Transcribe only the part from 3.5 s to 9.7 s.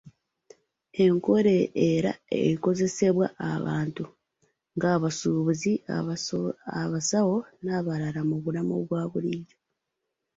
abantu ng’abasuubuzi, abasawo n’abalala mu bulamu obwa bulijjo.